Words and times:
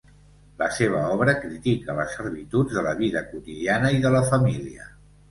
La 0.59 0.67
seva 0.75 1.01
obra 1.15 1.33
critica 1.41 1.95
les 1.99 2.15
servituds 2.19 2.77
de 2.77 2.83
la 2.87 2.93
vida 3.01 3.23
quotidiana 3.33 3.93
i 3.97 4.01
de 4.07 4.13
la 4.15 4.23
família. 4.31 4.89